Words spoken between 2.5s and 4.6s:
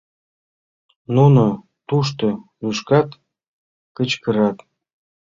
лӱшкат, кычкырат.